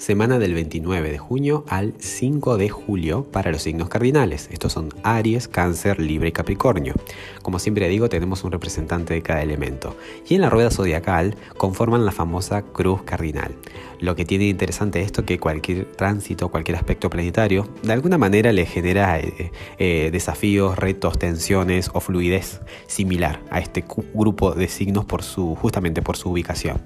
[0.00, 4.48] Semana del 29 de junio al 5 de julio para los signos cardinales.
[4.50, 6.94] Estos son Aries, Cáncer, Libre y Capricornio.
[7.42, 9.94] Como siempre digo, tenemos un representante de cada elemento.
[10.26, 13.54] Y en la rueda zodiacal conforman la famosa cruz cardinal.
[14.00, 18.64] Lo que tiene interesante esto que cualquier tránsito, cualquier aspecto planetario, de alguna manera le
[18.64, 25.22] genera eh, eh, desafíos, retos, tensiones o fluidez similar a este grupo de signos por
[25.22, 26.80] su, justamente por su ubicación.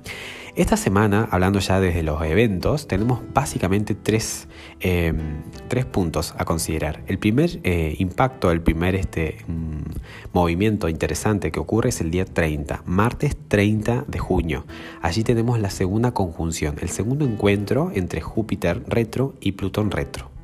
[0.56, 4.46] Esta semana, hablando ya desde los eventos, tenemos básicamente tres,
[4.78, 7.02] em, tres puntos a considerar.
[7.08, 12.24] El primer eh, impacto, el primer este, mm, movimiento interesante que ocurre es el día
[12.24, 14.64] 30, martes 30 de junio.
[15.02, 20.34] Allí tenemos la segunda conjunción, el segundo encuentro entre Júpiter retro y Plutón retro.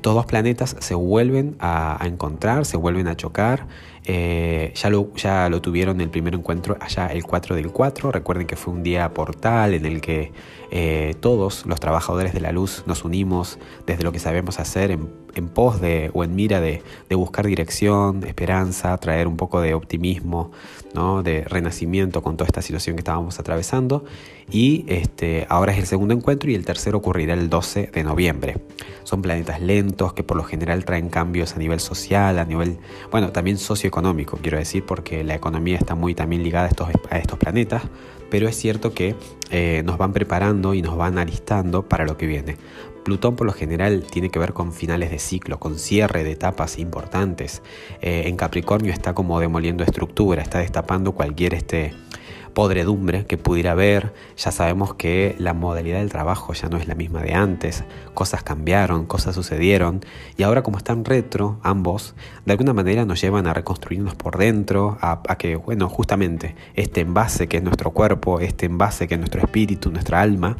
[0.00, 3.66] Estos dos planetas se vuelven a, encontrar, se vuelven a chocar.
[4.06, 8.12] Eh, ya, lo, ya lo tuvieron el primer encuentro allá el 4 del 4.
[8.12, 10.32] Recuerden que fue un día portal en el que
[10.72, 15.48] eh, todos los trabajadores de la luz nos unimos desde lo que sabemos hacer en,
[15.48, 20.52] pos de o en mira de, buscar dirección, esperanza, traer un poco de optimismo,
[20.94, 21.22] ¿no?
[21.22, 24.04] de renacimiento con toda esta situación que estábamos atravesando.
[24.50, 28.56] Y este, ahora es el segundo encuentro y el tercero ocurrirá el 12 de noviembre.
[29.04, 32.78] Son planetas lentos que por lo general traen cambios a nivel social, a nivel,
[33.10, 33.58] bueno, también
[33.90, 37.82] socioeconómico, quiero decir, porque la economía está muy también ligada a estos, a estos planetas,
[38.30, 39.16] pero es cierto que
[39.50, 42.56] eh, nos van preparando y nos van alistando para lo que viene.
[43.04, 46.78] Plutón por lo general tiene que ver con finales de ciclo, con cierre de etapas
[46.78, 47.62] importantes.
[48.00, 51.92] Eh, en Capricornio está como demoliendo estructura, está destapando cualquier este,
[52.52, 54.12] podredumbre que pudiera haber.
[54.36, 57.84] Ya sabemos que la modalidad del trabajo ya no es la misma de antes.
[58.14, 60.00] Cosas cambiaron, cosas sucedieron.
[60.36, 64.98] Y ahora como están retro, ambos, de alguna manera nos llevan a reconstruirnos por dentro,
[65.00, 69.20] a, a que, bueno, justamente este envase que es nuestro cuerpo, este envase que es
[69.20, 70.56] nuestro espíritu, nuestra alma,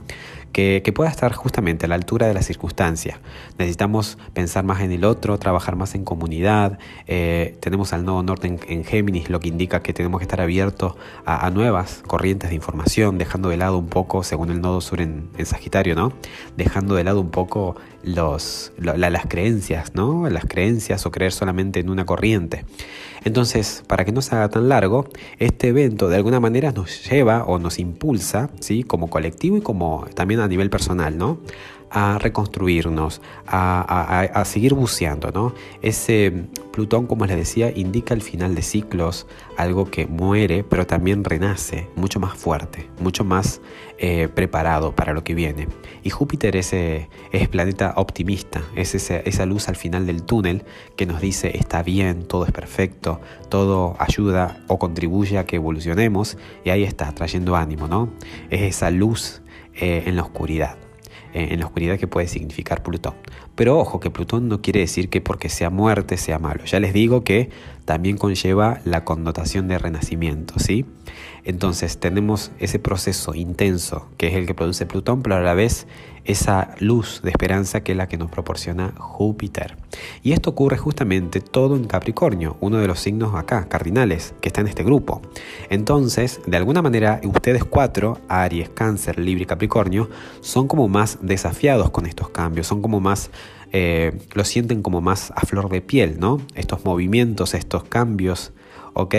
[0.52, 3.20] que, pueda estar justamente a la altura de la circunstancia.
[3.58, 6.78] Necesitamos pensar más en el otro, trabajar más en comunidad.
[7.06, 10.94] Eh, tenemos al nodo norte en, Géminis, lo que indica que tenemos que estar abiertos
[11.24, 15.30] a, nuevas corrientes de información, dejando de lado un poco, según el nodo sur en,
[15.44, 16.12] Sagitario, ¿no?
[16.56, 20.28] Dejando de lado un poco los, las creencias, ¿no?
[20.28, 22.64] Las creencias o creer solamente en una corriente.
[23.24, 25.06] Entonces, para que no se haga tan largo,
[25.38, 28.82] este evento de alguna manera nos lleva o nos impulsa, ¿sí?
[28.82, 31.38] Como colectivo y como también a nivel personal, ¿no?
[31.90, 35.30] A reconstruirnos, a, seguir buceando.
[35.32, 35.54] ¿no?
[35.82, 41.24] Ese Plutón, como les decía, indica el final de ciclos, algo que muere, pero también
[41.24, 43.60] renace, mucho más fuerte, mucho más
[43.98, 45.68] eh, preparado para lo que viene.
[46.02, 50.64] Y Júpiter es, es planeta optimista, es esa luz al final del túnel
[50.96, 56.38] que nos dice está bien, todo es perfecto, todo ayuda o contribuye a que evolucionemos
[56.64, 58.10] y ahí está, trayendo ánimo, ¿no?
[58.50, 59.42] Es esa luz
[59.74, 60.76] eh, en la oscuridad.
[61.32, 63.14] Eh, en la oscuridad que puede significar Plutón.
[63.54, 66.64] Pero ojo, que Plutón no quiere decir que porque sea muerte sea malo.
[66.64, 67.50] Ya les digo que
[67.90, 70.86] también conlleva la connotación de renacimiento, ¿sí?
[71.42, 75.88] Entonces tenemos ese proceso intenso que es el que produce Plutón, pero a la vez
[76.24, 79.76] esa luz de esperanza que es la que nos proporciona Júpiter.
[80.22, 84.60] Y esto ocurre justamente todo en Capricornio, uno de los signos acá, cardinales, que está
[84.60, 85.20] en este grupo.
[85.68, 90.08] Entonces, de alguna manera, ustedes cuatro, Aries, Cáncer, Libre y Capricornio,
[90.42, 93.32] son como más desafiados con estos cambios, son como más
[93.72, 96.40] eh, lo sienten como más a flor de piel, ¿no?
[96.54, 98.52] Estos movimientos, estos cambios,
[98.94, 99.14] ¿ok?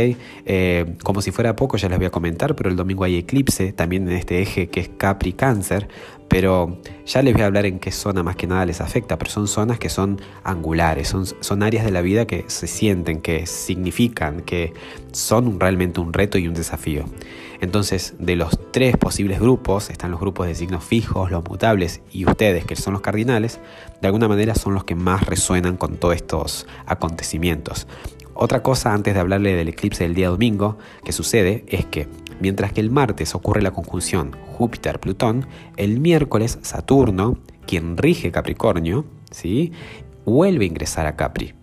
[0.46, 3.74] Eh, como si fuera poco, ya les voy a comentar, pero el domingo hay eclipse
[3.74, 5.88] también en este eje que es Capri-Cáncer,
[6.28, 9.30] pero ya les voy a hablar en qué zona más que nada les afecta, pero
[9.30, 13.46] son zonas que son angulares, son, son áreas de la vida que se sienten, que
[13.46, 14.74] significan, que
[15.12, 17.03] son realmente un reto y un desafío.
[17.59, 22.26] Entonces, de los tres posibles grupos, están los grupos de signos fijos, los mutables y
[22.26, 23.59] ustedes, que son los cardinales,
[24.02, 27.88] de alguna manera son los que más resuenan con todos estos acontecimientos.
[28.34, 32.08] Otra cosa antes de hablarle del eclipse del día domingo que sucede es que
[32.40, 35.47] mientras que el martes ocurre la conjunción Júpiter-Plutón,
[35.78, 39.72] el miércoles Saturno, quien rige Capricornio, ¿sí?
[40.26, 41.53] vuelve a ingresar a Capri.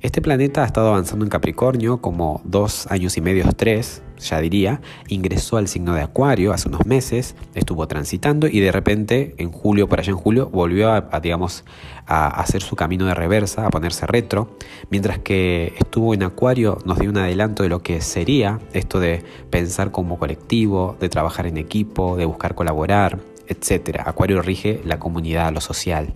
[0.00, 4.80] Este planeta ha estado avanzando en Capricornio como dos años y medio, tres, ya diría,
[5.08, 9.88] ingresó al signo de Acuario hace unos meses, estuvo transitando y de repente en julio,
[9.88, 11.64] por allá en julio, volvió a, digamos,
[12.06, 14.56] a hacer su camino de reversa, a ponerse retro,
[14.88, 19.24] mientras que estuvo en Acuario nos dio un adelanto de lo que sería esto de
[19.50, 23.18] pensar como colectivo, de trabajar en equipo, de buscar colaborar,
[23.48, 24.02] etc.
[24.04, 26.14] Acuario rige la comunidad, lo social,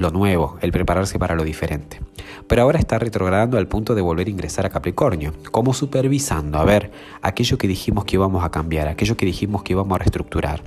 [0.00, 2.00] lo nuevo, el prepararse para lo diferente
[2.50, 6.64] pero ahora está retrogradando al punto de volver a ingresar a Capricornio, como supervisando, a
[6.64, 6.90] ver,
[7.22, 10.60] aquello que dijimos que íbamos a cambiar, aquello que dijimos que íbamos a reestructurar.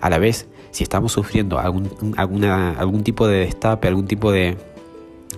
[0.00, 4.56] A la vez, si estamos sufriendo algún, algún tipo de destape, algún tipo de,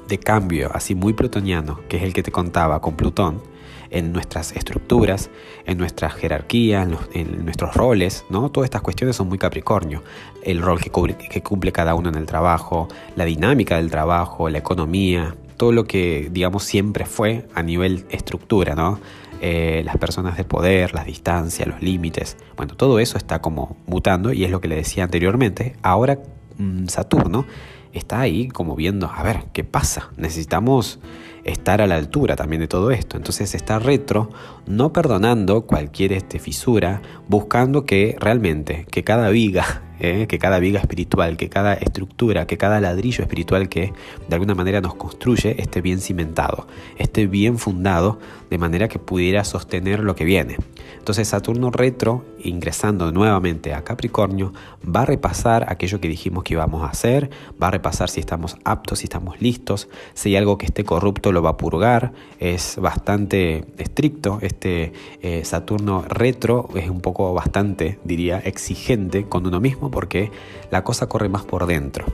[0.08, 3.42] de cambio así muy plutoniano, que es el que te contaba con Plutón,
[3.90, 5.30] en nuestras estructuras,
[5.66, 8.50] en nuestra jerarquía, en, nuestros roles, ¿no?
[8.50, 10.02] Todas estas cuestiones son muy Capricornio.
[10.42, 15.34] El rol que cumple cada uno en el trabajo, la dinámica del trabajo, la economía,
[15.60, 18.98] todo lo que, digamos, siempre fue a nivel estructura, ¿no?
[19.42, 22.38] Eh, las personas de poder, las distancias, los límites.
[22.56, 25.76] Bueno, todo eso está como mutando y es lo que le decía anteriormente.
[25.82, 26.18] Ahora
[26.56, 27.44] mm, Saturno
[27.92, 30.08] está ahí como viendo, a ver, ¿qué pasa?
[30.16, 30.98] Necesitamos
[31.44, 33.16] estar a la altura también de todo esto.
[33.16, 34.30] Entonces está retro,
[34.66, 40.26] no perdonando cualquier este, fisura, buscando que realmente, que cada viga ¿eh?
[40.26, 43.92] que cada viga espiritual, que cada estructura, que cada ladrillo espiritual que
[44.28, 46.66] de alguna manera nos construye esté bien cimentado,
[46.98, 48.18] esté bien fundado,
[48.50, 50.56] de manera que pudiera sostener lo que viene.
[50.98, 54.52] Entonces Saturno retro, ingresando nuevamente a Capricornio,
[54.84, 57.30] va a repasar aquello que dijimos que íbamos a hacer,
[57.62, 61.32] va a repasar si estamos aptos, si estamos listos, si hay algo que esté corrupto
[61.32, 64.92] lo va a purgar, es bastante estricto, este
[65.22, 70.30] eh, Saturno retro es un poco bastante, diría, exigente con uno mismo, porque
[70.70, 72.06] la cosa corre más por dentro.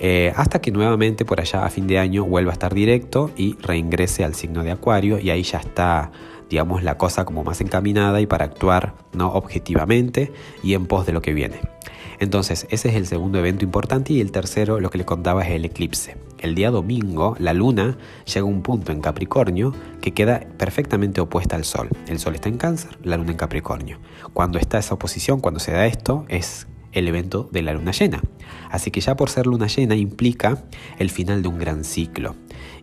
[0.00, 3.56] Eh, hasta que nuevamente por allá a fin de año vuelva a estar directo y
[3.60, 6.10] reingrese al signo de Acuario y ahí ya está
[6.50, 10.32] digamos la cosa como más encaminada y para actuar no objetivamente
[10.62, 11.60] y en pos de lo que viene.
[12.20, 15.50] Entonces, ese es el segundo evento importante y el tercero, lo que les contaba, es
[15.50, 16.16] el eclipse.
[16.38, 21.56] El día domingo, la luna llega a un punto en Capricornio que queda perfectamente opuesta
[21.56, 21.88] al Sol.
[22.06, 23.98] El Sol está en Cáncer, la luna en Capricornio.
[24.32, 28.22] Cuando está esa oposición, cuando se da esto, es el evento de la luna llena.
[28.70, 30.64] Así que ya por ser luna llena implica
[30.98, 32.34] el final de un gran ciclo.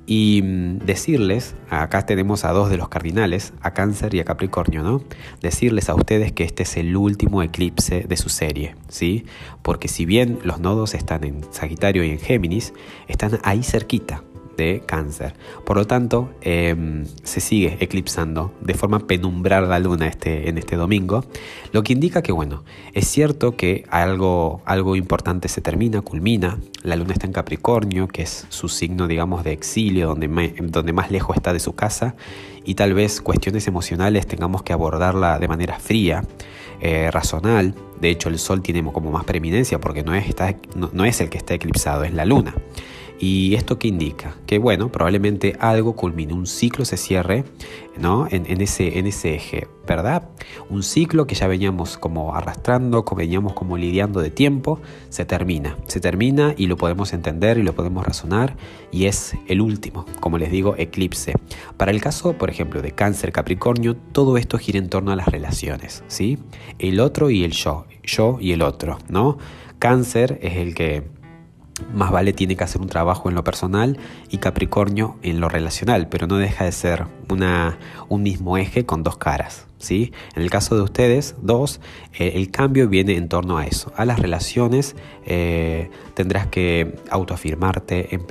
[0.05, 4.83] Y mm, decirles, acá tenemos a dos de los cardinales, a Cáncer y a Capricornio,
[4.83, 5.03] ¿no?
[5.41, 9.25] Decirles a ustedes que este es el último eclipse de su serie, ¿sí?
[9.61, 12.73] Porque si bien los nodos están en Sagitario y en Géminis,
[13.07, 14.23] están ahí cerquita,
[14.61, 15.33] de cáncer.
[15.65, 20.75] Por lo tanto, em, se sigue eclipsando de forma penumbrar la luna este, en este
[20.75, 21.25] domingo,
[21.71, 22.63] lo que indica que, bueno,
[22.93, 28.21] es cierto que algo, algo importante se termina, culmina, la luna está en Capricornio, que
[28.23, 30.27] es su signo, digamos, de exilio, donde,
[30.63, 32.15] donde más lejos está de su casa,
[32.63, 36.23] y tal vez cuestiones emocionales tengamos que abordarla de manera fría,
[36.79, 37.75] eh, razonal.
[37.99, 41.29] De hecho, el Sol tiene como más preeminencia porque no es, está, no es el
[41.29, 42.55] que está eclipsado, es la luna.
[43.21, 44.35] ¿Y esto qué indica?
[44.47, 47.43] Que bueno, probablemente algo culmine, un ciclo se cierre
[47.95, 48.27] ¿no?
[48.31, 50.27] en, ese, en ese eje, ¿verdad?
[50.71, 55.77] Un ciclo que ya veníamos como arrastrando, que veníamos como lidiando de tiempo, se termina,
[55.85, 58.57] se termina y lo podemos entender y lo podemos razonar
[58.91, 61.35] y es el último, como les digo, eclipse.
[61.77, 65.27] Para el caso, por ejemplo, de cáncer Capricornio, todo esto gira en torno a las
[65.27, 66.39] relaciones, ¿sí?
[66.79, 69.37] El otro y el yo, yo y el otro, ¿no?
[69.77, 71.20] Cáncer es el que
[71.93, 73.97] más vale tiene que hacer un trabajo en lo personal
[74.29, 77.77] y Capricornio en lo relacional, pero no deja de ser una,
[78.09, 79.67] un mismo eje con dos caras.
[79.89, 81.81] En el caso de ustedes, dos,
[82.17, 84.95] eh, el cambio viene en torno a eso, a las relaciones.
[85.25, 88.21] Eh, tendrás que autoafirmarte, em,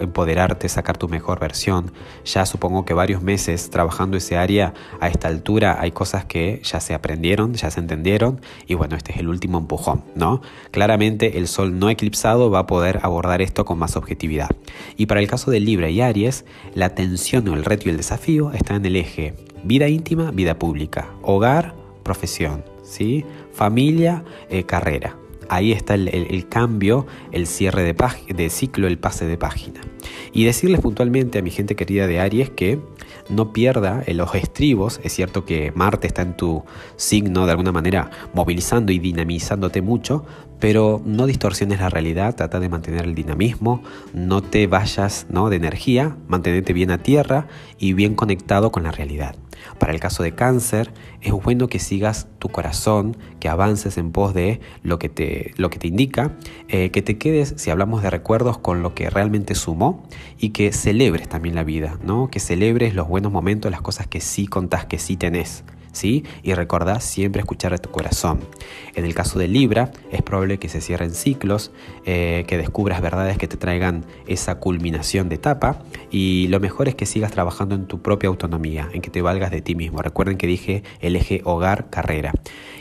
[0.00, 1.92] empoderarte, sacar tu mejor versión.
[2.24, 6.80] Ya supongo que varios meses trabajando ese área a esta altura hay cosas que ya
[6.80, 10.42] se aprendieron, ya se entendieron y bueno, este es el último empujón, ¿no?
[10.70, 14.50] Claramente el sol no eclipsado va a poder abordar esto con más objetividad.
[14.96, 17.96] Y para el caso de Libra y Aries, la tensión o el reto y el
[17.96, 21.10] desafío está en el eje Vida íntima, vida pública.
[21.22, 22.64] Hogar, profesión.
[22.82, 23.24] ¿sí?
[23.52, 25.16] Familia, eh, carrera.
[25.48, 27.96] Ahí está el, cambio, el cierre de,
[28.34, 29.80] de ciclo, el pase de página.
[30.32, 32.78] Y decirles puntualmente a mi gente querida de Aries que
[33.28, 35.00] no pierda los estribos.
[35.02, 36.62] Es cierto que Marte está en tu
[36.94, 40.24] signo de alguna manera movilizando y dinamizándote mucho,
[40.60, 45.50] pero no distorsiones la realidad, trata de mantener el dinamismo, no te vayas ¿no?
[45.50, 47.48] de energía, mantenerte bien a tierra
[47.78, 49.34] y bien conectado con la realidad.
[49.78, 54.34] Para el caso de cáncer, es bueno que sigas tu corazón, que avances en pos
[54.34, 56.36] de lo que te, indica,
[56.68, 60.06] eh, que te quedes, si hablamos de recuerdos, con lo que realmente sumó
[60.38, 62.30] y que celebres también la vida, ¿no?
[62.30, 65.64] que celebres los buenos momentos, las cosas que sí contás, que sí tenés.
[65.92, 66.24] ¿Sí?
[66.42, 68.40] Y recordá siempre escuchar a tu corazón.
[68.94, 71.70] En el caso de Libra, es probable que se cierren ciclos,
[72.04, 76.94] eh, que descubras verdades que te traigan esa culminación de etapa y lo mejor es
[76.94, 80.02] que sigas trabajando en tu propia autonomía, en que te valgas de ti mismo.
[80.02, 82.32] Recuerden que dije el eje hogar-carrera.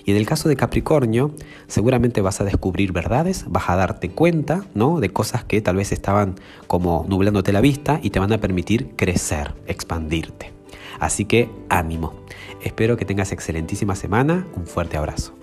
[0.06, 1.34] Y en el caso de Capricornio,
[1.68, 5.00] seguramente vas a descubrir verdades, vas a darte cuenta, ¿no?
[5.00, 6.36] De cosas que tal vez estaban
[6.68, 10.59] como nublándote la vista y te van a permitir crecer, expandirte.
[11.00, 12.14] Así que ánimo.
[12.64, 14.48] Espero que tengas excelentísima semana.
[14.56, 15.34] Un fuerte abrazo.